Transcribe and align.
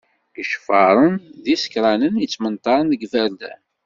Iceffaren 0.41 1.13
d 1.43 1.45
yisekranen 1.51 2.15
yettmenṭaren 2.21 2.87
deg 2.91 3.01
yiberdan. 3.03 3.61